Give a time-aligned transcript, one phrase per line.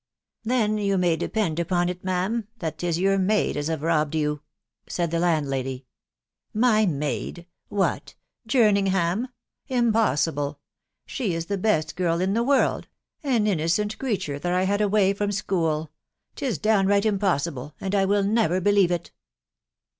[0.43, 4.41] "Then you may depend upon it, ma'am, that 'tis your maid as have robbed you,"
[4.89, 5.85] said the landlady."
[6.65, 7.45] My maid!....
[7.69, 8.15] What!
[8.47, 9.27] Jerningham?....
[9.67, 10.59] Impossible!....
[11.05, 12.87] She is the best girl in the world—
[13.35, 15.91] an innocent creature that I had away from school....
[16.35, 19.11] 'Tis downright impossible, and I never will believe it."